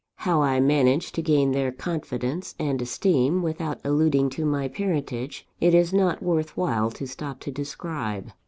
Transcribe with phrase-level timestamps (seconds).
[0.15, 5.75] How I managed to gain their confidence and esteem, without alluding to my parentage, it
[5.75, 8.31] is not worth while to stop to describe.